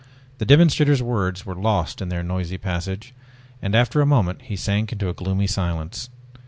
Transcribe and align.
The 0.39 0.47
demonstrator's 0.47 1.03
words 1.03 1.45
were 1.45 1.53
lost 1.53 2.01
in 2.01 2.09
their 2.09 2.23
noisy 2.23 2.57
passage, 2.57 3.13
and 3.61 3.75
after 3.75 4.01
a 4.01 4.05
moment 4.07 4.41
he 4.41 4.55
sank 4.55 4.91
into 4.91 5.09
a 5.09 5.13
gloomy 5.13 5.45
silence. 5.45 6.09